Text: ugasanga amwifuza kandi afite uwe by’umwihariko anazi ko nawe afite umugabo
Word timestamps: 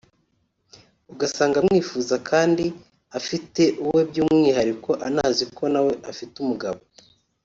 ugasanga 1.11 1.55
amwifuza 1.61 2.15
kandi 2.29 2.65
afite 3.19 3.63
uwe 3.85 4.01
by’umwihariko 4.09 4.89
anazi 5.07 5.43
ko 5.55 5.63
nawe 5.73 5.91
afite 6.11 6.35
umugabo 6.43 6.79